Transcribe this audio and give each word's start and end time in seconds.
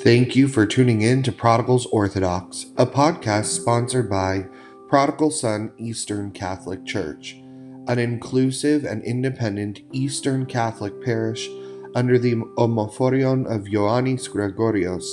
Thank 0.00 0.34
you 0.34 0.48
for 0.48 0.66
tuning 0.66 1.02
in 1.02 1.22
to 1.22 1.30
Prodigals 1.32 1.86
Orthodox, 1.86 2.66
a 2.76 2.86
podcast 2.86 3.44
sponsored 3.44 4.08
by 4.08 4.46
Prodigal 4.88 5.30
Son 5.30 5.70
Eastern 5.78 6.32
Catholic 6.32 6.84
Church, 6.86 7.36
an 7.86 7.98
inclusive 7.98 8.84
and 8.84 9.04
independent 9.04 9.80
Eastern 9.92 10.46
Catholic 10.46 11.04
parish 11.04 11.48
under 11.94 12.18
the 12.18 12.34
Omophorion 12.56 13.44
of 13.46 13.64
Ioannis 13.64 14.28
Gregorios, 14.28 15.04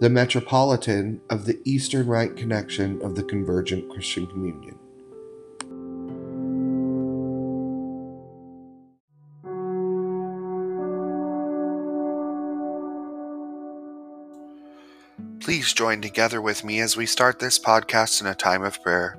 the 0.00 0.10
Metropolitan 0.10 1.20
of 1.30 1.46
the 1.46 1.58
Eastern 1.64 2.06
Rite 2.06 2.36
Connection 2.36 3.00
of 3.02 3.16
the 3.16 3.24
Convergent 3.24 3.90
Christian 3.90 4.26
Communion. 4.26 4.79
Please 15.50 15.72
join 15.72 16.00
together 16.00 16.40
with 16.40 16.62
me 16.62 16.78
as 16.78 16.96
we 16.96 17.06
start 17.06 17.40
this 17.40 17.58
podcast 17.58 18.20
in 18.20 18.28
a 18.28 18.36
time 18.36 18.62
of 18.62 18.80
prayer. 18.84 19.18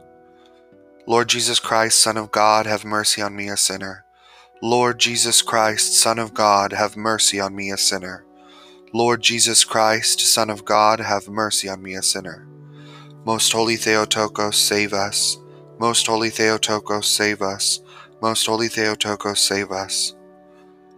Lord 1.05 1.27
Jesus 1.27 1.59
Christ, 1.59 1.99
Son 1.99 2.15
of 2.15 2.31
God, 2.31 2.65
have 2.65 2.85
mercy 2.85 3.21
on 3.21 3.35
me, 3.35 3.49
a 3.49 3.57
sinner. 3.57 4.05
Lord 4.61 4.97
Jesus 4.97 5.41
Christ, 5.41 5.93
Son 5.93 6.17
of 6.17 6.33
God, 6.33 6.71
have 6.71 6.95
mercy 6.95 7.41
on 7.41 7.53
me, 7.53 7.69
a 7.69 7.75
sinner. 7.75 8.23
Lord 8.93 9.21
Jesus 9.21 9.65
Christ, 9.65 10.21
Son 10.21 10.49
of 10.49 10.63
God, 10.63 11.01
have 11.01 11.27
mercy 11.27 11.67
on 11.67 11.83
me, 11.83 11.95
a 11.95 12.01
sinner. 12.01 12.47
Most 13.25 13.51
Holy 13.51 13.75
Theotokos, 13.75 14.57
save 14.57 14.93
us. 14.93 15.37
Most 15.79 16.07
Holy 16.07 16.29
Theotokos, 16.29 17.07
save 17.07 17.41
us. 17.41 17.81
Most 18.21 18.45
Holy 18.45 18.69
Theotokos, 18.69 19.41
save 19.41 19.69
us. 19.69 20.15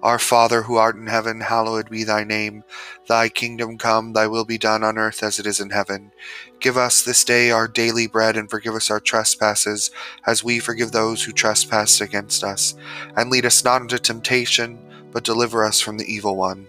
Our 0.04 0.20
Father 0.20 0.64
who 0.64 0.76
art 0.76 0.98
in 0.98 1.08
heaven, 1.08 1.40
hallowed 1.40 1.90
be 1.90 2.04
thy 2.04 2.26
name. 2.26 2.66
Thy 3.08 3.30
kingdom 3.30 3.78
come, 3.78 4.12
thy 4.12 4.28
will 4.28 4.44
be 4.44 4.58
done 4.58 4.84
on 4.84 4.98
earth 4.98 5.24
as 5.24 5.40
it 5.40 5.48
is 5.48 5.62
in 5.62 5.70
heaven. 5.70 6.12
Give 6.60 6.76
us 6.76 7.02
this 7.02 7.24
day 7.24 7.52
our 7.52 7.70
daily 7.70 8.08
bread, 8.08 8.36
and 8.36 8.50
forgive 8.50 8.76
us 8.76 8.92
our 8.92 9.00
trespasses, 9.00 9.92
as 10.28 10.44
we 10.44 10.60
forgive 10.60 10.92
those 10.92 11.24
who 11.24 11.32
trespass 11.32 12.02
against 12.02 12.44
us. 12.44 12.76
And 13.16 13.30
lead 13.30 13.46
us 13.46 13.64
not 13.64 13.82
into 13.82 13.98
temptation, 13.98 14.78
but 15.14 15.24
deliver 15.24 15.64
us 15.64 15.80
from 15.80 15.98
the 15.98 16.14
evil 16.14 16.36
one. 16.36 16.68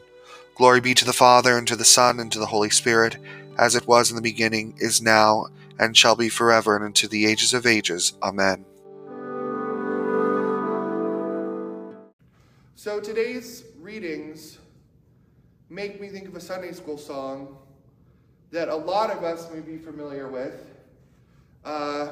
Glory 0.55 0.81
be 0.81 0.95
to 0.95 1.05
the 1.05 1.13
Father, 1.13 1.59
and 1.59 1.67
to 1.67 1.75
the 1.75 1.85
Son, 1.85 2.21
and 2.21 2.31
to 2.31 2.39
the 2.39 2.47
Holy 2.47 2.71
Spirit, 2.71 3.17
as 3.59 3.75
it 3.75 3.89
was 3.89 4.11
in 4.11 4.17
the 4.17 4.23
beginning, 4.23 4.77
is 4.79 5.03
now, 5.03 5.47
and 5.77 5.97
shall 5.97 6.15
be 6.15 6.29
forever, 6.29 6.77
and 6.77 6.85
unto 6.85 7.09
the 7.09 7.27
ages 7.27 7.53
of 7.53 7.67
ages. 7.67 8.13
Amen. 8.23 8.65
So 12.85 13.01
today's 13.01 13.65
readings 13.81 14.59
make 15.71 16.03
me 16.03 16.09
think 16.11 16.29
of 16.29 16.37
a 16.37 16.41
Sunday 16.41 16.73
school 16.73 16.99
song 16.99 17.57
that 18.51 18.69
a 18.69 18.77
lot 18.77 19.09
of 19.09 19.25
us 19.25 19.51
may 19.51 19.61
be 19.61 19.79
familiar 19.79 20.29
with. 20.29 20.71
Uh, 21.65 22.11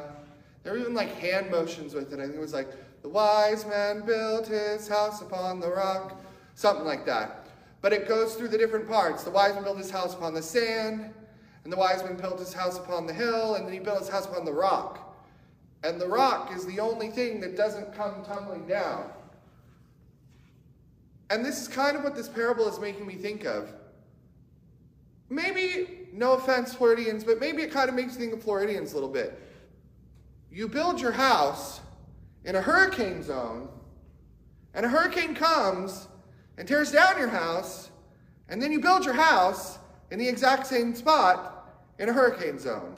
there 0.63 0.73
were 0.73 0.79
even 0.79 0.95
like 0.95 1.15
hand 1.17 1.51
motions 1.51 1.93
with 1.93 2.11
it. 2.15 2.19
I 2.19 2.23
think 2.23 2.37
it 2.37 2.41
was 2.41 2.55
like, 2.55 2.71
the 3.03 3.09
wise 3.11 3.67
man 3.67 4.07
built 4.07 4.47
his 4.47 4.89
house 4.89 5.21
upon 5.21 5.61
the 5.61 5.69
rock, 5.69 6.19
something 6.55 6.87
like 6.87 7.05
that. 7.05 7.49
But 7.83 7.93
it 7.93 8.09
goes 8.09 8.35
through 8.37 8.49
the 8.49 8.57
different 8.57 8.89
parts. 8.89 9.25
The 9.25 9.31
wise 9.31 9.53
man 9.53 9.65
built 9.65 9.77
his 9.77 9.91
house 9.91 10.15
upon 10.15 10.33
the 10.33 10.41
sand, 10.41 11.13
and 11.65 11.71
the 11.71 11.77
wise 11.77 12.03
man 12.03 12.17
built 12.17 12.39
his 12.39 12.55
house 12.55 12.79
upon 12.79 13.07
the 13.07 13.13
hill, 13.13 13.57
and 13.57 13.67
then 13.67 13.75
he 13.75 13.79
built 13.79 13.99
his 13.99 14.09
house 14.09 14.25
upon 14.25 14.47
the 14.47 14.55
rock. 14.55 15.23
And 15.85 16.01
the 16.01 16.09
rock 16.09 16.51
is 16.57 16.65
the 16.65 16.81
only 16.81 17.11
thing 17.11 17.41
that 17.43 17.59
doesn't 17.59 17.95
come 17.95 18.25
tumbling 18.25 18.67
down. 18.67 19.11
And 21.33 21.43
this 21.43 21.63
is 21.63 21.67
kind 21.67 21.97
of 21.97 22.05
what 22.05 22.15
this 22.15 22.29
parable 22.29 22.69
is 22.69 22.79
making 22.79 23.07
me 23.07 23.15
think 23.15 23.47
of. 23.47 23.73
Maybe, 25.31 26.09
no 26.13 26.35
offense, 26.35 26.75
Floridians, 26.75 27.25
but 27.25 27.41
maybe 27.41 27.63
it 27.63 27.71
kind 27.71 27.89
of 27.89 27.95
makes 27.95 28.13
you 28.13 28.19
think 28.19 28.35
of 28.35 28.43
Floridians 28.43 28.93
a 28.93 28.97
little 28.97 29.09
bit. 29.09 29.41
You 30.51 30.69
build 30.69 31.01
your 31.01 31.13
house 31.13 31.81
in 32.45 32.57
a 32.57 32.61
hurricane 32.61 33.23
zone, 33.23 33.71
and 34.75 34.85
a 34.85 34.91
hurricane 34.91 35.35
comes 35.35 36.07
and 36.59 36.69
tears 36.69 36.93
down 36.93 37.17
your 37.17 37.29
house, 37.29 37.89
and 38.51 38.61
then 38.61 38.71
you 38.71 38.79
build 38.79 39.07
your 39.07 39.15
house 39.15 39.79
in 40.11 40.19
the 40.19 40.29
exact 40.29 40.67
same 40.67 40.95
spot 40.95 41.67
in 41.99 42.11
a 42.11 42.13
hurricane 42.13 42.59
zone. 42.59 42.95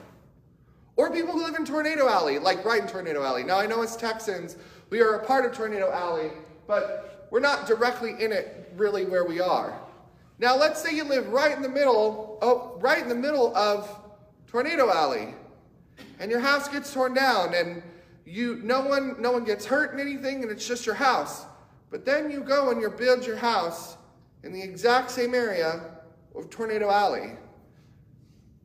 Or 0.96 1.12
people 1.12 1.34
who 1.34 1.44
live 1.44 1.54
in 1.54 1.64
Tornado 1.64 2.08
Alley, 2.08 2.40
like 2.40 2.64
right 2.64 2.82
in 2.82 2.88
Tornado 2.88 3.22
Alley. 3.22 3.44
Now, 3.44 3.60
I 3.60 3.66
know 3.68 3.84
as 3.84 3.96
Texans, 3.96 4.56
we 4.90 5.00
are 5.00 5.20
a 5.20 5.24
part 5.24 5.44
of 5.44 5.52
Tornado 5.52 5.92
Alley, 5.92 6.32
but 6.66 7.13
we're 7.34 7.40
not 7.40 7.66
directly 7.66 8.14
in 8.20 8.30
it 8.30 8.72
really 8.76 9.04
where 9.04 9.24
we 9.24 9.40
are. 9.40 9.76
Now, 10.38 10.56
let's 10.56 10.80
say 10.80 10.94
you 10.94 11.02
live 11.02 11.26
right 11.30 11.50
in 11.50 11.62
the 11.62 11.68
middle, 11.68 12.38
oh, 12.40 12.78
right 12.78 13.02
in 13.02 13.08
the 13.08 13.14
middle 13.16 13.54
of 13.56 13.90
Tornado 14.46 14.88
Alley, 14.88 15.34
and 16.20 16.30
your 16.30 16.38
house 16.38 16.68
gets 16.68 16.94
torn 16.94 17.12
down, 17.12 17.52
and 17.54 17.82
you 18.24 18.60
no 18.62 18.82
one 18.82 19.20
no 19.20 19.32
one 19.32 19.42
gets 19.42 19.64
hurt 19.66 19.92
in 19.92 19.98
anything, 19.98 20.44
and 20.44 20.52
it's 20.52 20.64
just 20.64 20.86
your 20.86 20.94
house. 20.94 21.44
But 21.90 22.04
then 22.04 22.30
you 22.30 22.38
go 22.38 22.70
and 22.70 22.80
you 22.80 22.88
build 22.88 23.26
your 23.26 23.36
house 23.36 23.96
in 24.44 24.52
the 24.52 24.62
exact 24.62 25.10
same 25.10 25.34
area 25.34 25.80
of 26.36 26.50
Tornado 26.50 26.88
Alley. 26.88 27.32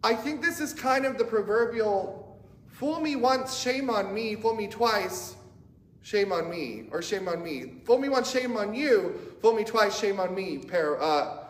I 0.03 0.13
think 0.13 0.43
this 0.43 0.59
is 0.59 0.75
kind 0.75 1.07
of 1.07 1.17
the 1.17 1.25
proverbial 1.25 2.39
fool 2.67 2.99
me 2.99 3.15
once, 3.15 3.57
shame 3.57 3.89
on 3.89 4.13
me, 4.13 4.35
fool 4.35 4.55
me 4.55 4.67
twice, 4.67 5.37
shame 6.01 6.31
on 6.31 6.49
me, 6.49 6.85
or 6.91 7.01
shame 7.01 7.27
on 7.27 7.43
me. 7.43 7.81
Fool 7.85 7.97
me 7.97 8.09
once, 8.09 8.31
shame 8.31 8.57
on 8.57 8.73
you. 8.73 9.19
Fool 9.41 9.53
me 9.53 9.63
twice, 9.63 9.99
shame 9.99 10.19
on 10.19 10.33
me. 10.33 10.57
Par- 10.57 11.01
uh, 11.01 11.43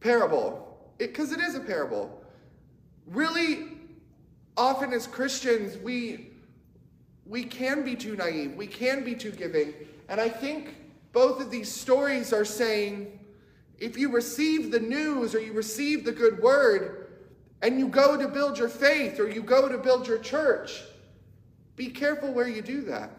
parable. 0.00 0.78
Because 0.98 1.32
it, 1.32 1.40
it 1.40 1.44
is 1.44 1.54
a 1.54 1.60
parable. 1.60 2.22
Really, 3.06 3.68
often 4.56 4.92
as 4.92 5.06
Christians, 5.06 5.76
we, 5.78 6.30
we 7.26 7.44
can 7.44 7.84
be 7.84 7.94
too 7.94 8.16
naive. 8.16 8.54
We 8.54 8.66
can 8.66 9.04
be 9.04 9.14
too 9.14 9.30
giving. 9.30 9.74
And 10.08 10.20
I 10.20 10.28
think 10.28 10.74
both 11.12 11.40
of 11.40 11.50
these 11.50 11.70
stories 11.72 12.32
are 12.32 12.44
saying 12.44 13.18
if 13.78 13.98
you 13.98 14.10
receive 14.10 14.70
the 14.70 14.80
news 14.80 15.34
or 15.34 15.40
you 15.40 15.52
receive 15.52 16.04
the 16.04 16.12
good 16.12 16.40
word 16.40 17.08
and 17.62 17.78
you 17.78 17.88
go 17.88 18.16
to 18.16 18.28
build 18.28 18.58
your 18.58 18.68
faith 18.68 19.20
or 19.20 19.28
you 19.28 19.42
go 19.42 19.68
to 19.68 19.78
build 19.78 20.06
your 20.06 20.18
church, 20.18 20.82
be 21.74 21.88
careful 21.88 22.32
where 22.32 22.48
you 22.48 22.62
do 22.62 22.82
that. 22.82 23.10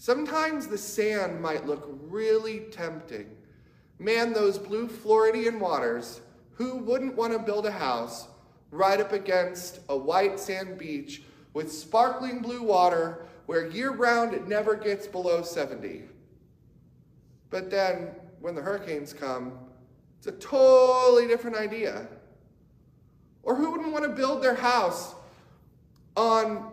Sometimes 0.00 0.68
the 0.68 0.78
sand 0.78 1.40
might 1.40 1.66
look 1.66 1.88
really 2.02 2.60
tempting. 2.70 3.36
Man, 3.98 4.32
those 4.32 4.56
blue 4.56 4.86
Floridian 4.86 5.58
waters, 5.58 6.20
who 6.52 6.76
wouldn't 6.76 7.16
want 7.16 7.32
to 7.32 7.38
build 7.40 7.66
a 7.66 7.72
house 7.72 8.28
right 8.70 9.00
up 9.00 9.12
against 9.12 9.80
a 9.88 9.96
white 9.96 10.38
sand 10.38 10.78
beach 10.78 11.22
with 11.52 11.72
sparkling 11.72 12.40
blue 12.40 12.62
water 12.62 13.26
where 13.46 13.66
year 13.66 13.90
round 13.90 14.34
it 14.34 14.46
never 14.46 14.76
gets 14.76 15.08
below 15.08 15.42
70? 15.42 16.04
But 17.50 17.68
then 17.68 18.10
when 18.40 18.54
the 18.54 18.62
hurricanes 18.62 19.12
come, 19.12 19.58
it's 20.18 20.28
a 20.28 20.32
totally 20.32 21.26
different 21.26 21.56
idea. 21.56 22.06
Or 23.42 23.56
who 23.56 23.72
wouldn't 23.72 23.92
want 23.92 24.04
to 24.04 24.10
build 24.10 24.44
their 24.44 24.54
house 24.54 25.16
on 26.16 26.70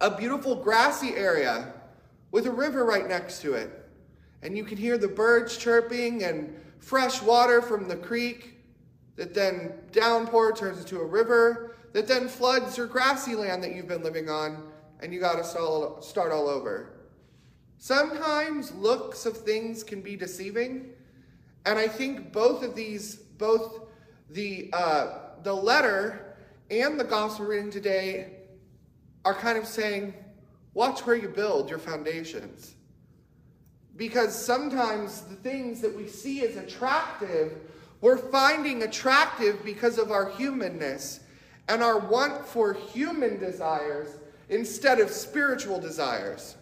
a 0.00 0.16
beautiful 0.16 0.54
grassy 0.54 1.16
area 1.16 1.72
with 2.34 2.46
a 2.46 2.50
river 2.50 2.84
right 2.84 3.06
next 3.06 3.42
to 3.42 3.54
it. 3.54 3.70
And 4.42 4.56
you 4.56 4.64
can 4.64 4.76
hear 4.76 4.98
the 4.98 5.06
birds 5.06 5.56
chirping 5.56 6.24
and 6.24 6.52
fresh 6.80 7.22
water 7.22 7.62
from 7.62 7.86
the 7.86 7.94
creek 7.94 8.58
that 9.14 9.34
then 9.34 9.72
downpour 9.92 10.52
turns 10.56 10.80
into 10.80 10.98
a 10.98 11.06
river 11.06 11.76
that 11.92 12.08
then 12.08 12.26
floods 12.26 12.76
your 12.76 12.88
grassy 12.88 13.36
land 13.36 13.62
that 13.62 13.76
you've 13.76 13.86
been 13.86 14.02
living 14.02 14.28
on 14.28 14.64
and 15.00 15.14
you 15.14 15.20
got 15.20 15.36
to 15.36 15.44
start 16.02 16.32
all 16.32 16.48
over. 16.48 16.94
Sometimes 17.78 18.74
looks 18.74 19.26
of 19.26 19.36
things 19.36 19.84
can 19.84 20.00
be 20.00 20.16
deceiving, 20.16 20.90
and 21.66 21.78
I 21.78 21.86
think 21.86 22.32
both 22.32 22.64
of 22.64 22.74
these, 22.74 23.14
both 23.14 23.82
the 24.30 24.70
uh, 24.72 25.18
the 25.44 25.54
letter 25.54 26.36
and 26.68 26.98
the 26.98 27.04
gospel 27.04 27.46
reading 27.46 27.70
today, 27.70 28.38
are 29.24 29.34
kind 29.34 29.56
of 29.56 29.66
saying 29.66 30.14
Watch 30.74 31.06
where 31.06 31.16
you 31.16 31.28
build 31.28 31.70
your 31.70 31.78
foundations. 31.78 32.74
Because 33.96 34.34
sometimes 34.34 35.22
the 35.22 35.36
things 35.36 35.80
that 35.80 35.96
we 35.96 36.08
see 36.08 36.44
as 36.44 36.56
attractive, 36.56 37.52
we're 38.00 38.18
finding 38.18 38.82
attractive 38.82 39.64
because 39.64 39.98
of 39.98 40.10
our 40.10 40.30
humanness 40.30 41.20
and 41.68 41.82
our 41.82 41.98
want 41.98 42.44
for 42.44 42.74
human 42.74 43.38
desires 43.38 44.18
instead 44.48 44.98
of 44.98 45.10
spiritual 45.10 45.80
desires. 45.80 46.56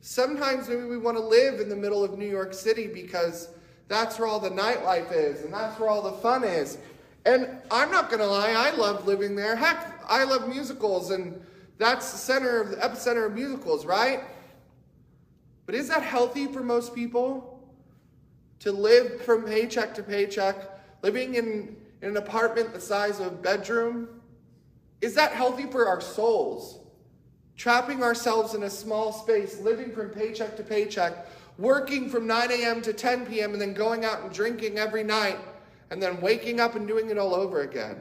Sometimes 0.00 0.68
maybe 0.68 0.82
we 0.82 0.98
want 0.98 1.16
to 1.16 1.22
live 1.22 1.60
in 1.60 1.68
the 1.68 1.76
middle 1.76 2.02
of 2.02 2.18
New 2.18 2.28
York 2.28 2.54
City 2.54 2.88
because 2.88 3.50
that's 3.86 4.18
where 4.18 4.26
all 4.26 4.40
the 4.40 4.50
nightlife 4.50 5.12
is 5.12 5.42
and 5.42 5.52
that's 5.52 5.78
where 5.78 5.90
all 5.90 6.02
the 6.02 6.18
fun 6.18 6.42
is. 6.42 6.78
And 7.24 7.48
I'm 7.70 7.90
not 7.90 8.08
going 8.08 8.18
to 8.18 8.26
lie, 8.26 8.50
I 8.50 8.74
love 8.74 9.06
living 9.06 9.36
there. 9.36 9.54
Heck, 9.54 10.02
I 10.08 10.24
love 10.24 10.48
musicals 10.48 11.10
and 11.10 11.40
that's 11.78 12.12
the 12.12 12.18
center 12.18 12.60
of 12.60 12.70
the 12.70 12.76
epicenter 12.76 13.26
of 13.26 13.34
musicals, 13.34 13.84
right? 13.84 14.20
But 15.66 15.74
is 15.74 15.88
that 15.88 16.02
healthy 16.02 16.46
for 16.46 16.62
most 16.62 16.94
people? 16.94 17.60
To 18.60 18.72
live 18.72 19.22
from 19.22 19.42
paycheck 19.44 19.94
to 19.94 20.02
paycheck 20.02 20.56
living 21.02 21.34
in, 21.34 21.76
in 22.00 22.10
an 22.10 22.16
apartment 22.16 22.72
the 22.72 22.80
size 22.80 23.20
of 23.20 23.26
a 23.26 23.30
bedroom, 23.30 24.08
is 25.00 25.14
that 25.14 25.32
healthy 25.32 25.66
for 25.66 25.86
our 25.86 26.00
souls? 26.00 26.78
Trapping 27.56 28.02
ourselves 28.02 28.54
in 28.54 28.62
a 28.62 28.70
small 28.70 29.12
space, 29.12 29.60
living 29.60 29.92
from 29.92 30.10
paycheck 30.10 30.56
to 30.56 30.62
paycheck, 30.62 31.26
working 31.58 32.08
from 32.08 32.26
9 32.26 32.50
a.m. 32.50 32.80
to 32.82 32.92
10 32.92 33.26
p.m., 33.26 33.52
and 33.52 33.60
then 33.60 33.74
going 33.74 34.04
out 34.04 34.22
and 34.22 34.32
drinking 34.32 34.78
every 34.78 35.02
night, 35.02 35.38
and 35.90 36.00
then 36.00 36.20
waking 36.20 36.60
up 36.60 36.76
and 36.76 36.86
doing 36.88 37.10
it 37.10 37.18
all 37.18 37.34
over 37.34 37.62
again. 37.62 37.96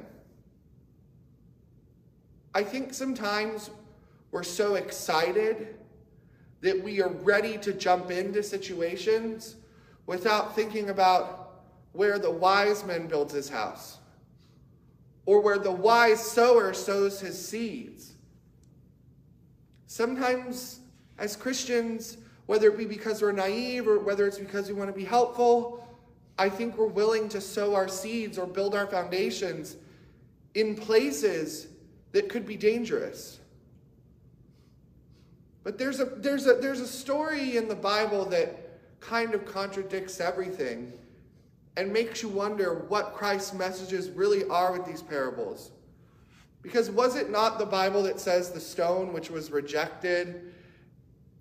I 2.53 2.63
think 2.63 2.94
sometimes 2.94 3.69
we're 4.31 4.44
so 4.44 4.75
excited 4.75 5.75
that 6.62 6.81
we 6.81 7.01
are 7.01 7.09
ready 7.09 7.57
to 7.59 7.74
jump 7.74 8.12
into 8.12 8.44
situations 8.44 9.56
without 10.06 10.56
thinking 10.56 10.89
about 10.89 11.63
where 11.94 12.19
the 12.19 12.31
wise 12.31 12.86
man 12.86 13.07
builds 13.07 13.33
his 13.33 13.50
house 13.50 13.98
or 15.25 15.42
where 15.42 15.57
the 15.57 15.71
wise 15.71 16.21
sower 16.21 16.74
sows 16.74 17.19
his 17.19 17.44
seeds. 17.44 18.13
Sometimes, 19.88 20.80
as 21.18 21.36
Christians, 21.36 22.18
whether 22.48 22.68
it 22.68 22.77
be 22.77 22.86
because 22.86 23.21
we're 23.21 23.31
naive 23.31 23.88
or 23.88 24.00
whether 24.00 24.27
it's 24.27 24.39
because 24.39 24.68
we 24.68 24.74
want 24.74 24.89
to 24.89 24.98
be 24.98 25.06
helpful, 25.06 25.88
I 26.38 26.50
think 26.50 26.77
we're 26.77 26.86
willing 26.88 27.30
to 27.30 27.42
sow 27.42 27.75
our 27.75 27.88
seeds 27.88 28.38
or 28.38 28.48
build 28.48 28.74
our 28.74 28.88
foundations 28.88 29.75
in 30.56 30.75
places 30.75 31.68
that 32.11 32.29
could 32.29 32.45
be 32.45 32.55
dangerous. 32.57 33.39
But 35.63 35.77
there's 35.77 35.99
a, 35.99 36.05
there's, 36.05 36.47
a, 36.47 36.55
there's 36.55 36.79
a 36.79 36.87
story 36.87 37.57
in 37.57 37.67
the 37.67 37.75
Bible 37.75 38.25
that 38.25 38.79
kind 38.99 39.33
of 39.33 39.45
contradicts 39.45 40.19
everything 40.19 40.91
and 41.77 41.91
makes 41.91 42.21
you 42.21 42.29
wonder 42.29 42.85
what 42.87 43.13
Christ's 43.13 43.53
messages 43.53 44.09
really 44.09 44.43
are 44.45 44.71
with 44.71 44.85
these 44.85 45.01
parables. 45.01 45.71
Because 46.61 46.89
was 46.91 47.15
it 47.15 47.29
not 47.29 47.57
the 47.57 47.65
Bible 47.65 48.03
that 48.03 48.19
says 48.19 48.51
the 48.51 48.59
stone 48.59 49.13
which 49.13 49.29
was 49.29 49.51
rejected 49.51 50.53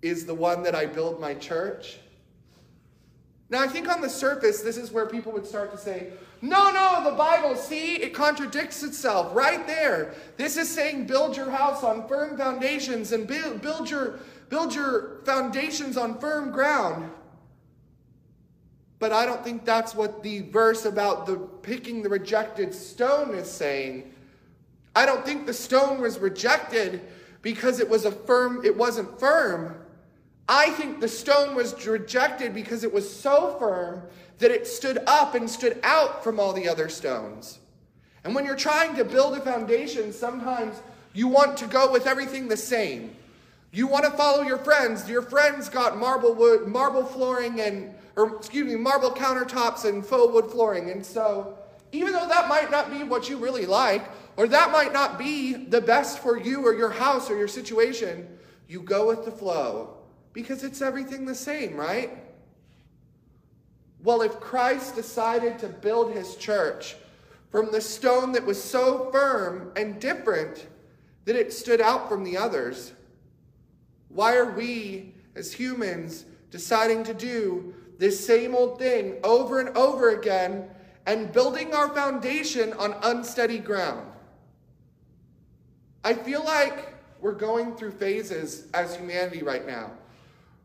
is 0.01 0.25
the 0.25 0.33
one 0.33 0.63
that 0.63 0.73
I 0.73 0.85
build 0.85 1.19
my 1.19 1.33
church? 1.35 1.99
Now, 3.51 3.61
I 3.61 3.67
think 3.67 3.89
on 3.89 3.99
the 3.99 4.09
surface, 4.09 4.61
this 4.61 4.77
is 4.77 4.93
where 4.93 5.05
people 5.05 5.33
would 5.33 5.45
start 5.45 5.73
to 5.73 5.77
say, 5.77 6.13
no, 6.41 6.71
no, 6.71 7.03
the 7.03 7.17
Bible, 7.17 7.53
see, 7.55 7.95
it 7.97 8.13
contradicts 8.13 8.81
itself 8.81 9.35
right 9.35 9.67
there. 9.67 10.15
This 10.37 10.55
is 10.55 10.69
saying 10.69 11.05
build 11.05 11.35
your 11.35 11.51
house 11.51 11.83
on 11.83 12.07
firm 12.07 12.37
foundations 12.37 13.11
and 13.11 13.27
build, 13.27 13.61
build, 13.61 13.89
your, 13.89 14.19
build 14.47 14.73
your 14.73 15.19
foundations 15.25 15.97
on 15.97 16.17
firm 16.17 16.51
ground. 16.51 17.11
But 18.99 19.11
I 19.11 19.25
don't 19.25 19.43
think 19.43 19.65
that's 19.65 19.93
what 19.95 20.23
the 20.23 20.41
verse 20.43 20.85
about 20.85 21.25
the 21.25 21.35
picking 21.35 22.01
the 22.03 22.09
rejected 22.09 22.73
stone 22.73 23.35
is 23.35 23.51
saying. 23.51 24.13
I 24.95 25.05
don't 25.05 25.25
think 25.25 25.45
the 25.45 25.53
stone 25.53 25.99
was 25.99 26.19
rejected 26.19 27.01
because 27.41 27.81
it 27.81 27.89
was 27.89 28.05
a 28.05 28.11
firm, 28.11 28.63
it 28.63 28.77
wasn't 28.77 29.19
firm. 29.19 29.75
I 30.51 30.69
think 30.71 30.99
the 30.99 31.07
stone 31.07 31.55
was 31.55 31.87
rejected 31.87 32.53
because 32.53 32.83
it 32.83 32.91
was 32.91 33.09
so 33.09 33.55
firm 33.57 34.01
that 34.39 34.51
it 34.51 34.67
stood 34.67 34.97
up 35.07 35.33
and 35.33 35.49
stood 35.49 35.79
out 35.81 36.25
from 36.25 36.41
all 36.41 36.51
the 36.51 36.67
other 36.67 36.89
stones. 36.89 37.59
And 38.25 38.35
when 38.35 38.43
you're 38.43 38.57
trying 38.57 38.97
to 38.97 39.05
build 39.05 39.37
a 39.37 39.39
foundation, 39.39 40.11
sometimes 40.11 40.81
you 41.13 41.29
want 41.29 41.55
to 41.59 41.67
go 41.67 41.89
with 41.89 42.05
everything 42.05 42.49
the 42.49 42.57
same. 42.57 43.15
You 43.71 43.87
want 43.87 44.03
to 44.03 44.11
follow 44.11 44.41
your 44.41 44.57
friends. 44.57 45.09
Your 45.09 45.21
friends 45.21 45.69
got 45.69 45.97
marble 45.97 46.33
wood, 46.33 46.67
marble 46.67 47.05
flooring 47.05 47.61
and 47.61 47.95
or 48.17 48.35
excuse 48.35 48.67
me, 48.67 48.75
marble 48.75 49.11
countertops 49.11 49.85
and 49.85 50.05
faux 50.05 50.33
wood 50.33 50.51
flooring. 50.51 50.89
And 50.89 51.05
so, 51.05 51.57
even 51.93 52.11
though 52.11 52.27
that 52.27 52.49
might 52.49 52.69
not 52.69 52.91
be 52.91 53.03
what 53.03 53.29
you 53.29 53.37
really 53.37 53.65
like, 53.65 54.03
or 54.35 54.49
that 54.49 54.73
might 54.73 54.91
not 54.91 55.17
be 55.17 55.53
the 55.53 55.79
best 55.79 56.19
for 56.19 56.37
you 56.37 56.65
or 56.65 56.73
your 56.73 56.89
house 56.89 57.29
or 57.29 57.37
your 57.37 57.47
situation, 57.47 58.27
you 58.67 58.81
go 58.81 59.07
with 59.07 59.23
the 59.23 59.31
flow 59.31 60.00
because 60.33 60.63
it's 60.63 60.81
everything 60.81 61.25
the 61.25 61.35
same, 61.35 61.75
right? 61.75 62.11
Well, 64.03 64.21
if 64.21 64.39
Christ 64.39 64.95
decided 64.95 65.59
to 65.59 65.67
build 65.67 66.13
his 66.13 66.35
church 66.35 66.95
from 67.51 67.71
the 67.71 67.81
stone 67.81 68.31
that 68.31 68.45
was 68.45 68.61
so 68.61 69.11
firm 69.11 69.71
and 69.75 69.99
different 69.99 70.67
that 71.25 71.35
it 71.35 71.53
stood 71.53 71.81
out 71.81 72.09
from 72.09 72.23
the 72.23 72.37
others, 72.37 72.93
why 74.09 74.35
are 74.35 74.51
we 74.51 75.13
as 75.35 75.53
humans 75.53 76.25
deciding 76.49 77.03
to 77.03 77.13
do 77.13 77.73
this 77.99 78.25
same 78.25 78.55
old 78.55 78.79
thing 78.79 79.17
over 79.23 79.59
and 79.59 79.77
over 79.77 80.09
again 80.09 80.67
and 81.05 81.31
building 81.31 81.73
our 81.73 81.89
foundation 81.89 82.73
on 82.73 82.95
unsteady 83.03 83.59
ground? 83.59 84.07
I 86.03 86.13
feel 86.13 86.43
like 86.43 86.95
we're 87.19 87.33
going 87.33 87.75
through 87.75 87.91
phases 87.91 88.65
as 88.73 88.95
humanity 88.95 89.43
right 89.43 89.67
now. 89.67 89.91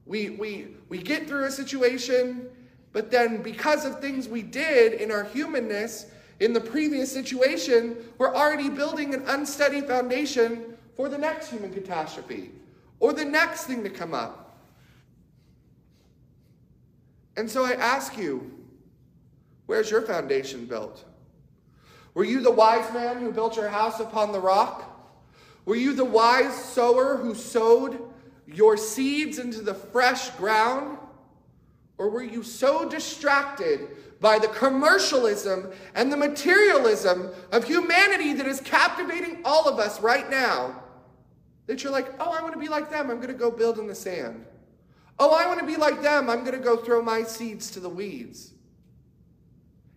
We, 0.07 0.31
we, 0.31 0.69
we 0.89 0.99
get 0.99 1.27
through 1.27 1.45
a 1.45 1.51
situation, 1.51 2.49
but 2.93 3.11
then 3.11 3.43
because 3.43 3.85
of 3.85 4.01
things 4.01 4.29
we 4.29 4.43
did 4.43 4.95
in 4.95 5.11
our 5.11 5.25
humanness 5.25 6.07
in 6.41 6.53
the 6.53 6.61
previous 6.61 7.13
situation, 7.13 7.97
we're 8.19 8.35
already 8.35 8.71
building 8.71 9.15
an 9.15 9.23
unsteady 9.27 9.81
foundation 9.81 10.77
for 10.97 11.09
the 11.09 11.19
next 11.19 11.51
human 11.51 11.73
catastrophe 11.73 12.53
or 13.01 13.13
the 13.13 13.25
next 13.25 13.65
thing 13.65 13.83
to 13.83 13.91
come 13.91 14.15
up. 14.15 14.59
And 17.37 17.51
so 17.51 17.65
I 17.65 17.73
ask 17.73 18.17
you, 18.17 18.51
where's 19.67 19.91
your 19.91 20.03
foundation 20.03 20.67
built? 20.67 21.05
Were 22.15 22.25
you 22.25 22.41
the 22.41 22.51
wise 22.51 22.91
man 22.95 23.21
who 23.21 23.31
built 23.31 23.57
your 23.57 23.69
house 23.69 24.01
upon 24.01 24.33
the 24.33 24.41
rock? 24.41 24.93
Were 25.67 25.77
you 25.77 25.95
the 25.95 26.05
wise 26.05 26.55
sower 26.55 27.17
who 27.17 27.35
sowed 27.35 28.01
your 28.47 28.77
seeds 28.77 29.39
into 29.39 29.61
the 29.63 29.75
fresh 29.75 30.31
ground? 30.31 30.99
Or 31.99 32.11
were 32.11 32.23
you 32.23 32.43
so 32.43 32.89
distracted 32.89 33.89
by 34.21 34.39
the 34.39 34.49
commercialism 34.49 35.71
and 35.95 36.13
the 36.13 36.17
materialism 36.17 37.31
of 37.53 37.65
humanity 37.65 38.33
that 38.35 38.47
is 38.47 38.61
captivating 38.61 39.41
all 39.45 39.69
of 39.69 39.79
us 39.79 40.01
right 40.01 40.29
now 40.31 40.83
that 41.67 41.83
you're 41.83 41.93
like, 41.93 42.13
oh, 42.21 42.31
I 42.31 42.43
want 42.43 42.55
to 42.55 42.61
be 42.61 42.69
like 42.69 42.91
them. 42.91 43.11
I'm 43.11 43.17
going 43.17 43.29
to 43.29 43.35
go 43.35 43.51
build 43.51 43.79
in 43.79 43.87
the 43.87 43.95
sand. 43.95 44.45
Oh, 45.19 45.35
I 45.35 45.47
want 45.47 45.61
to 45.61 45.67
be 45.67 45.77
like 45.77 46.03
them. 46.03 46.31
I'm 46.31 46.41
going 46.41 46.57
to 46.57 46.63
go 46.63 46.77
throw 46.77 47.03
my 47.03 47.23
seeds 47.23 47.71
to 47.73 47.81
the 47.81 47.89
weeds. 47.89 48.53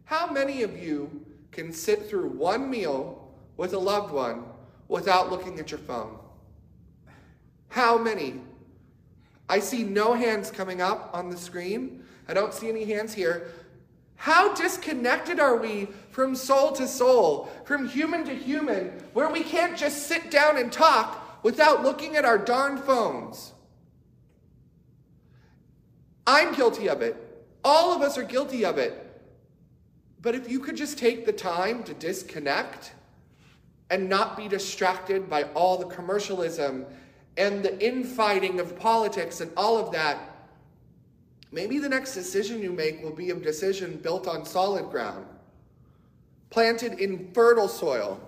How 0.05 0.31
many 0.31 0.63
of 0.63 0.81
you 0.81 1.25
can 1.51 1.71
sit 1.71 2.09
through 2.09 2.29
one 2.29 2.69
meal 2.69 3.29
with 3.57 3.73
a 3.73 3.79
loved 3.79 4.11
one 4.13 4.45
without 4.87 5.29
looking 5.29 5.59
at 5.59 5.71
your 5.71 5.79
phone? 5.79 6.17
How 7.69 7.97
many? 7.97 8.41
I 9.47 9.59
see 9.59 9.83
no 9.83 10.13
hands 10.13 10.51
coming 10.51 10.81
up 10.81 11.09
on 11.13 11.29
the 11.29 11.37
screen. 11.37 12.03
I 12.27 12.33
don't 12.33 12.53
see 12.53 12.69
any 12.69 12.85
hands 12.85 13.13
here. 13.13 13.51
How 14.15 14.53
disconnected 14.53 15.39
are 15.39 15.55
we 15.55 15.87
from 16.11 16.35
soul 16.35 16.73
to 16.73 16.87
soul, 16.87 17.49
from 17.63 17.87
human 17.87 18.25
to 18.25 18.35
human, 18.35 18.89
where 19.13 19.29
we 19.29 19.43
can't 19.43 19.77
just 19.77 20.07
sit 20.07 20.29
down 20.29 20.57
and 20.57 20.71
talk 20.71 21.43
without 21.43 21.83
looking 21.83 22.17
at 22.17 22.25
our 22.25 22.37
darn 22.37 22.77
phones? 22.77 23.53
I'm 26.27 26.53
guilty 26.53 26.89
of 26.89 27.01
it. 27.01 27.15
All 27.63 27.95
of 27.95 28.01
us 28.01 28.17
are 28.17 28.23
guilty 28.23 28.65
of 28.65 28.77
it. 28.77 29.05
But 30.21 30.35
if 30.35 30.51
you 30.51 30.59
could 30.59 30.75
just 30.75 30.97
take 30.97 31.25
the 31.25 31.31
time 31.31 31.83
to 31.85 31.93
disconnect 31.93 32.91
and 33.89 34.09
not 34.09 34.37
be 34.37 34.47
distracted 34.47 35.29
by 35.29 35.43
all 35.55 35.77
the 35.77 35.85
commercialism 35.85 36.85
and 37.39 37.63
the 37.63 37.83
infighting 37.83 38.59
of 38.59 38.77
politics 38.77 39.39
and 39.39 39.49
all 39.55 39.77
of 39.77 39.93
that, 39.93 40.19
maybe 41.53 41.79
the 41.79 41.87
next 41.87 42.13
decision 42.13 42.61
you 42.61 42.71
make 42.71 43.01
will 43.01 43.15
be 43.15 43.29
a 43.29 43.35
decision 43.35 43.97
built 44.03 44.27
on 44.27 44.45
solid 44.45 44.91
ground, 44.91 45.25
planted 46.49 46.99
in 46.99 47.31
fertile 47.31 47.69
soil, 47.69 48.19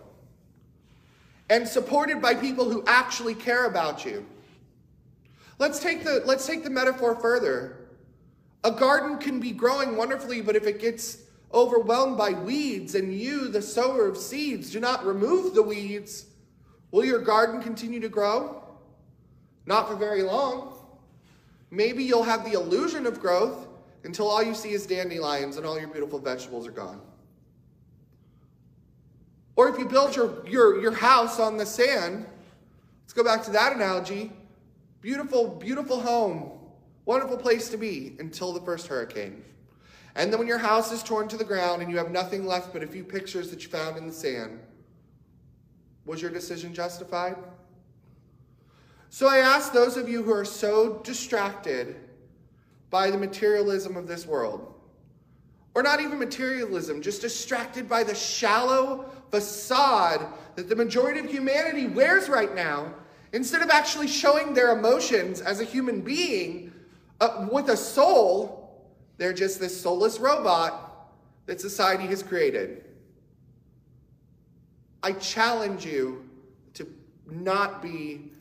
and 1.50 1.68
supported 1.68 2.22
by 2.22 2.34
people 2.34 2.72
who 2.72 2.82
actually 2.88 3.36
care 3.36 3.65
about 3.65 4.06
you. 4.06 4.25
Let's 5.60 5.80
take 5.80 6.06
the, 6.06 6.24
let's 6.25 6.48
take 6.48 6.63
the 6.63 6.70
metaphor 6.70 7.13
further. 7.13 7.89
A 8.63 8.72
garden 8.72 9.18
can 9.18 9.41
be 9.41 9.51
growing 9.51 9.98
wonderfully, 9.98 10.39
but 10.39 10.56
if 10.56 10.65
it 10.65 10.80
gets 10.80 11.18
overwhelmed 11.53 12.18
by 12.18 12.32
weeds 12.32 12.96
and 12.96 13.13
you, 13.13 13.50
the 13.50 13.62
sower 13.62 14.08
of 14.08 14.15
seeds, 14.15 14.72
do 14.72 14.80
not 14.80 15.06
remove 15.06 15.53
the 15.53 15.62
weeds, 15.62 16.27
will 16.91 17.03
your 17.03 17.20
garden 17.20 17.62
continue 17.62 18.00
to 18.00 18.08
grow? 18.08 18.61
Not 19.65 19.88
for 19.88 19.96
very 19.96 20.24
long. 20.24 20.74
Maybe 21.70 22.03
you'll 22.03 22.24
have 22.24 22.44
the 22.44 22.53
illusion 22.53 23.06
of 23.06 23.20
growth 23.20 23.68
until 24.03 24.27
all 24.27 24.44
you 24.44 24.53
see 24.53 24.72
is 24.72 24.86
dandelions 24.86 25.58
and 25.58 25.65
all 25.65 25.80
your 25.80 25.88
beautiful 25.88 26.20
vegetables 26.20 26.68
are 26.68 26.72
gone. 26.72 27.01
Or 29.56 29.70
if 29.70 29.77
you 29.77 29.86
build 29.86 30.15
your, 30.15 30.46
your, 30.48 30.82
your 30.82 30.91
house 30.91 31.39
on 31.39 31.58
the 31.58 31.65
sand, 31.65 32.25
let's 33.03 33.13
go 33.13 33.24
back 33.24 33.44
to 33.44 33.51
that 33.51 33.74
analogy. 33.74 34.32
Beautiful, 35.01 35.48
beautiful 35.48 36.00
home, 36.00 36.51
wonderful 37.06 37.38
place 37.38 37.70
to 37.70 37.77
be 37.77 38.15
until 38.20 38.53
the 38.53 38.62
first 38.62 38.88
hurricane. 38.88 39.44
And 40.15 40.32
then 40.32 40.39
when 40.39 40.48
your 40.48 40.58
house 40.58 40.91
is 40.91 41.03
torn 41.03 41.27
to 41.30 41.38
the 41.38 41.44
ground 41.44 41.82
and 41.82 41.89
you 41.89 41.98
have 41.98 42.12
nothing 42.12 42.46
left 42.46 42.74
but 42.74 42.84
a 42.84 42.88
few 42.88 43.03
pictures 43.03 43.50
that 43.50 43.63
you 43.63 43.70
found 43.70 43.98
in 43.98 44.08
the 44.08 44.13
sand, 44.13 44.60
was 46.06 46.22
your 46.22 46.32
decision 46.32 46.74
justified? 46.74 47.36
So 49.13 49.27
I 49.27 49.39
ask 49.39 49.74
those 49.74 49.98
of 49.98 50.08
you 50.08 50.24
who 50.24 50.32
are 50.32 50.46
so 50.46 51.01
distracted 51.03 51.98
by 52.89 53.12
the 53.12 53.18
materialism 53.18 53.98
of 53.98 54.08
this 54.08 54.25
world, 54.25 54.74
or 55.75 55.84
not 55.84 56.00
even 56.00 56.18
materialism, 56.18 57.01
just 57.01 57.22
distracted 57.22 57.89
by 57.89 58.06
the 58.06 58.15
shallow 58.15 59.12
facade 59.30 60.25
that 60.56 60.70
the 60.70 60.77
majority 60.77 61.20
of 61.20 61.30
humanity 61.30 61.88
wears 61.88 62.30
right 62.30 62.56
now, 62.56 62.94
instead 63.34 63.62
of 63.62 63.70
actually 63.70 64.08
showing 64.08 64.53
their 64.53 64.77
emotions 64.77 65.41
as 65.41 65.60
a 65.60 65.65
human 65.65 66.00
being 66.00 66.72
uh, 67.20 67.50
with 67.51 67.68
a 67.68 67.77
soul, 67.77 68.82
they're 69.18 69.34
just 69.34 69.60
this 69.60 69.80
soulless 69.80 70.20
robot 70.20 71.12
that 71.48 71.60
society 71.60 72.08
has 72.08 72.24
created. 72.24 72.86
I 75.03 75.12
challenge 75.12 75.86
you 75.86 76.30
to 76.75 76.88
not 77.30 77.82
be 77.82 78.32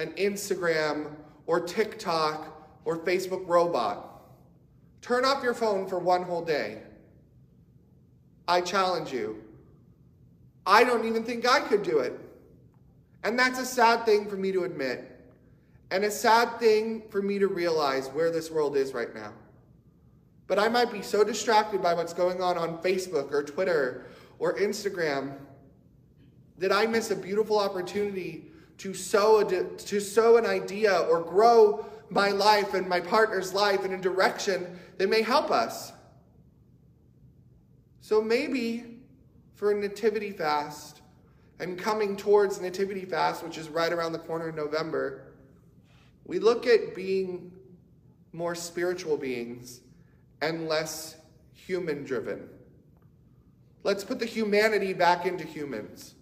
an 0.00 0.12
Instagram 0.12 1.14
or 1.46 1.60
TikTok 1.60 2.80
or 2.84 2.98
Facebook 2.98 3.46
robot. 3.46 4.22
Turn 5.02 5.24
off 5.24 5.42
your 5.42 5.54
phone 5.54 5.86
for 5.86 5.98
one 5.98 6.22
whole 6.22 6.44
day. 6.44 6.78
I 8.48 8.62
challenge 8.62 9.12
you. 9.12 9.42
I 10.66 10.84
don't 10.84 11.04
even 11.04 11.22
think 11.22 11.46
I 11.46 11.60
could 11.60 11.82
do 11.82 11.98
it. 11.98 12.18
And 13.24 13.38
that's 13.38 13.58
a 13.58 13.66
sad 13.66 14.06
thing 14.06 14.28
for 14.28 14.36
me 14.36 14.52
to 14.52 14.64
admit. 14.64 15.06
And 15.90 16.04
a 16.04 16.10
sad 16.10 16.58
thing 16.58 17.02
for 17.10 17.20
me 17.20 17.38
to 17.38 17.48
realize 17.48 18.08
where 18.08 18.30
this 18.30 18.50
world 18.50 18.76
is 18.76 18.94
right 18.94 19.14
now. 19.14 19.32
But 20.46 20.58
I 20.58 20.68
might 20.68 20.90
be 20.90 21.02
so 21.02 21.22
distracted 21.22 21.82
by 21.82 21.94
what's 21.94 22.14
going 22.14 22.42
on 22.42 22.56
on 22.56 22.78
Facebook 22.78 23.32
or 23.32 23.42
Twitter 23.42 24.06
or 24.38 24.56
Instagram 24.56 25.36
that 26.58 26.72
I 26.72 26.86
miss 26.86 27.10
a 27.10 27.16
beautiful 27.16 27.58
opportunity 27.58 28.50
to 28.80 28.94
sow, 28.94 29.40
a, 29.40 29.64
to 29.64 30.00
sow 30.00 30.38
an 30.38 30.46
idea 30.46 31.00
or 31.10 31.20
grow 31.20 31.84
my 32.08 32.30
life 32.30 32.72
and 32.72 32.88
my 32.88 32.98
partner's 32.98 33.52
life 33.52 33.84
in 33.84 33.92
a 33.92 34.00
direction 34.00 34.78
that 34.96 35.10
may 35.10 35.20
help 35.20 35.50
us. 35.50 35.92
So 38.00 38.22
maybe 38.22 38.98
for 39.54 39.72
a 39.72 39.74
nativity 39.74 40.32
fast 40.32 41.02
and 41.58 41.78
coming 41.78 42.16
towards 42.16 42.58
nativity 42.58 43.04
fast, 43.04 43.44
which 43.44 43.58
is 43.58 43.68
right 43.68 43.92
around 43.92 44.12
the 44.12 44.18
corner 44.18 44.48
in 44.48 44.56
November, 44.56 45.24
we 46.24 46.38
look 46.38 46.66
at 46.66 46.94
being 46.94 47.52
more 48.32 48.54
spiritual 48.54 49.18
beings 49.18 49.80
and 50.40 50.68
less 50.68 51.16
human 51.52 52.04
driven. 52.04 52.48
Let's 53.82 54.04
put 54.04 54.18
the 54.18 54.26
humanity 54.26 54.94
back 54.94 55.26
into 55.26 55.44
humans. 55.44 56.14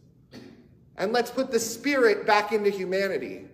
And 0.99 1.13
let's 1.13 1.31
put 1.31 1.51
the 1.51 1.61
spirit 1.61 2.27
back 2.27 2.53
into 2.53 2.71
humanity. 2.71 3.47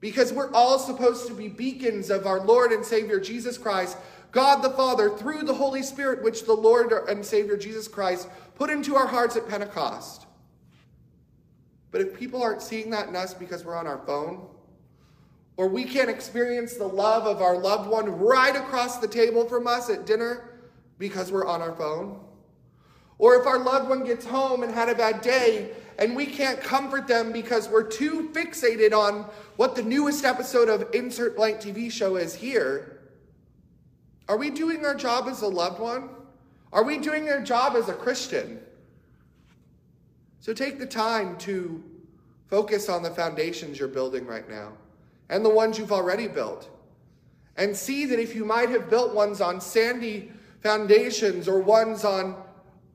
Because 0.00 0.32
we're 0.32 0.52
all 0.52 0.78
supposed 0.78 1.28
to 1.28 1.32
be 1.32 1.48
beacons 1.48 2.10
of 2.10 2.26
our 2.26 2.40
Lord 2.40 2.72
and 2.72 2.84
Savior 2.84 3.18
Jesus 3.18 3.56
Christ, 3.56 3.96
God 4.32 4.60
the 4.60 4.70
Father, 4.70 5.08
through 5.08 5.44
the 5.44 5.54
Holy 5.54 5.82
Spirit, 5.82 6.22
which 6.22 6.44
the 6.44 6.52
Lord 6.52 6.92
and 7.08 7.24
Savior 7.24 7.56
Jesus 7.56 7.88
Christ 7.88 8.28
put 8.56 8.68
into 8.68 8.96
our 8.96 9.06
hearts 9.06 9.36
at 9.36 9.48
Pentecost. 9.48 10.26
But 11.92 12.00
if 12.00 12.18
people 12.18 12.42
aren't 12.42 12.60
seeing 12.60 12.90
that 12.90 13.08
in 13.08 13.14
us 13.14 13.32
because 13.32 13.64
we're 13.64 13.76
on 13.76 13.86
our 13.86 14.04
phone, 14.04 14.48
or 15.56 15.68
we 15.68 15.84
can't 15.84 16.10
experience 16.10 16.74
the 16.74 16.86
love 16.86 17.26
of 17.26 17.40
our 17.40 17.56
loved 17.56 17.88
one 17.88 18.10
right 18.18 18.56
across 18.56 18.98
the 18.98 19.06
table 19.06 19.48
from 19.48 19.68
us 19.68 19.88
at 19.88 20.04
dinner 20.04 20.50
because 20.98 21.30
we're 21.30 21.46
on 21.46 21.62
our 21.62 21.74
phone, 21.76 22.20
or 23.18 23.36
if 23.36 23.46
our 23.46 23.58
loved 23.58 23.88
one 23.88 24.04
gets 24.04 24.24
home 24.24 24.62
and 24.62 24.72
had 24.72 24.88
a 24.88 24.94
bad 24.94 25.20
day 25.20 25.70
and 25.98 26.16
we 26.16 26.26
can't 26.26 26.60
comfort 26.60 27.06
them 27.06 27.32
because 27.32 27.68
we're 27.68 27.88
too 27.88 28.28
fixated 28.32 28.92
on 28.92 29.26
what 29.56 29.76
the 29.76 29.82
newest 29.82 30.24
episode 30.24 30.68
of 30.68 30.92
Insert 30.92 31.36
Blank 31.36 31.60
TV 31.60 31.90
show 31.90 32.16
is 32.16 32.34
here, 32.34 33.00
are 34.28 34.36
we 34.36 34.50
doing 34.50 34.84
our 34.84 34.94
job 34.94 35.28
as 35.28 35.42
a 35.42 35.46
loved 35.46 35.78
one? 35.78 36.08
Are 36.72 36.82
we 36.82 36.98
doing 36.98 37.28
our 37.28 37.40
job 37.40 37.76
as 37.76 37.88
a 37.88 37.92
Christian? 37.92 38.60
So 40.40 40.52
take 40.52 40.78
the 40.78 40.86
time 40.86 41.38
to 41.38 41.82
focus 42.48 42.88
on 42.88 43.02
the 43.02 43.10
foundations 43.10 43.78
you're 43.78 43.88
building 43.88 44.26
right 44.26 44.48
now 44.48 44.72
and 45.28 45.44
the 45.44 45.50
ones 45.50 45.78
you've 45.78 45.92
already 45.92 46.28
built. 46.28 46.68
And 47.56 47.76
see 47.76 48.04
that 48.06 48.18
if 48.18 48.34
you 48.34 48.44
might 48.44 48.68
have 48.70 48.90
built 48.90 49.14
ones 49.14 49.40
on 49.40 49.60
sandy 49.60 50.32
foundations 50.60 51.46
or 51.46 51.60
ones 51.60 52.04
on, 52.04 52.36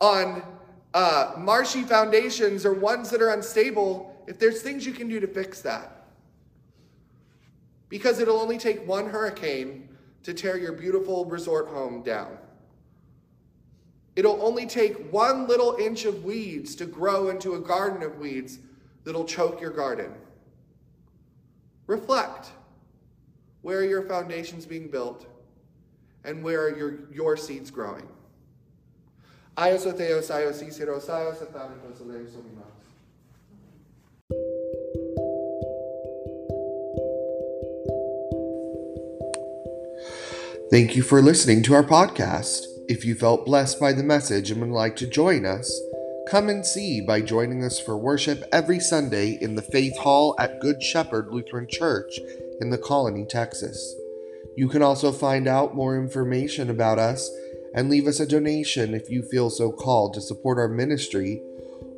on 0.02 0.44
uh, 0.94 1.34
marshy 1.38 1.84
foundations 1.84 2.66
or 2.66 2.74
ones 2.74 3.10
that 3.10 3.22
are 3.22 3.32
unstable, 3.32 4.16
if 4.28 4.40
there's 4.40 4.62
things 4.62 4.86
you 4.86 4.94
can 4.94 5.08
do 5.08 5.20
to 5.20 5.28
fix 5.28 5.62
that. 5.62 6.08
Because 7.90 8.20
it'll 8.20 8.40
only 8.40 8.58
take 8.58 8.88
one 8.88 9.10
hurricane 9.10 9.90
to 10.24 10.34
tear 10.34 10.58
your 10.58 10.74
beautiful 10.74 11.26
resort 11.26 11.68
home 11.68 12.04
down. 12.04 12.38
It'll 14.16 14.42
only 14.42 14.66
take 14.66 15.12
one 15.12 15.48
little 15.48 15.78
inch 15.78 16.06
of 16.06 16.24
weeds 16.24 16.76
to 16.76 16.86
grow 16.86 17.30
into 17.30 17.56
a 17.56 17.60
garden 17.60 18.04
of 18.04 18.18
weeds 18.18 18.60
that'll 19.04 19.26
choke 19.26 19.62
your 19.62 19.72
garden. 19.72 20.12
Reflect. 21.88 22.50
Where 23.62 23.80
are 23.80 23.86
your 23.86 24.04
foundations 24.04 24.66
being 24.66 24.90
built? 24.90 25.26
And 26.24 26.44
where 26.44 26.64
are 26.64 26.78
your, 26.78 27.00
your 27.12 27.38
seeds 27.38 27.72
growing? 27.72 28.08
Thank 40.72 40.96
you 40.96 41.02
for 41.02 41.22
listening 41.22 41.64
to 41.64 41.74
our 41.74 41.84
podcast. 41.84 42.62
If 42.88 43.04
you 43.04 43.16
felt 43.16 43.46
blessed 43.46 43.80
by 43.80 43.92
the 43.92 44.04
message 44.04 44.52
and 44.52 44.62
would 44.62 44.70
like 44.70 44.96
to 44.98 45.08
join 45.08 45.46
us, 45.46 45.82
come 46.30 46.48
and 46.48 46.64
see 46.64 47.02
by 47.02 47.22
joining 47.22 47.64
us 47.64 47.80
for 47.80 47.98
worship 47.98 48.44
every 48.52 48.80
Sunday 48.80 49.38
in 49.42 49.56
the 49.56 49.64
Faith 49.64 49.98
Hall 49.98 50.36
at 50.38 50.60
Good 50.60 50.84
Shepherd 50.84 51.30
Lutheran 51.32 51.68
Church 51.68 52.20
in 52.62 52.70
the 52.70 52.78
Colony, 52.78 53.26
Texas. 53.26 53.96
You 54.56 54.70
can 54.70 54.84
also 54.84 55.12
find 55.12 55.48
out 55.48 55.76
more 55.76 55.98
information 55.98 56.70
about 56.70 57.00
us 57.00 57.32
and 57.74 57.90
leave 57.90 58.08
us 58.08 58.20
a 58.20 58.26
donation 58.26 58.94
if 58.94 59.10
you 59.10 59.22
feel 59.22 59.50
so 59.50 59.72
called 59.72 60.14
to 60.14 60.22
support 60.22 60.58
our 60.58 60.68
ministry, 60.68 61.42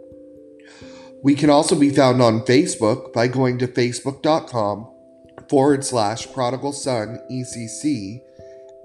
We 1.22 1.34
can 1.34 1.50
also 1.50 1.78
be 1.78 1.90
found 1.90 2.22
on 2.22 2.40
Facebook 2.40 3.12
by 3.12 3.28
going 3.28 3.58
to 3.58 3.68
facebook.com 3.68 4.90
forward 5.48 5.84
slash 5.84 6.32
prodigal 6.32 6.72
son 6.72 7.18
ECC 7.30 8.22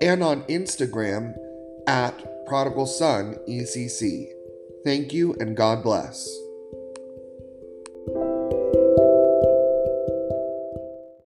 and 0.02 0.22
on 0.22 0.44
Instagram 0.44 1.34
at 1.88 2.46
prodigal 2.46 2.88
son 2.88 3.38
ECC. 3.48 4.28
Thank 4.84 5.14
you 5.14 5.34
and 5.40 5.56
God 5.56 5.84
bless. 5.84 6.45